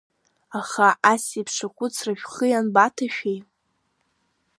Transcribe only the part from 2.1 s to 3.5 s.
шәхы ианбаҭашәеи?